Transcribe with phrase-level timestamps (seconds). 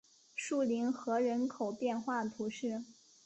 [0.33, 2.83] 树林河人口变化图示